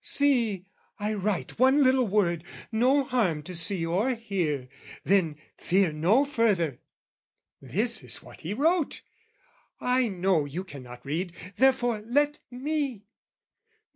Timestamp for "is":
8.03-8.23